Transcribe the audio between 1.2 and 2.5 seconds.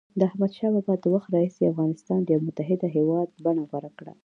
راهيسي افغانستان د یوه